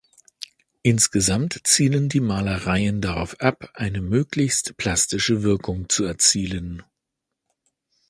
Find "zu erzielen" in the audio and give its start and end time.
5.89-6.81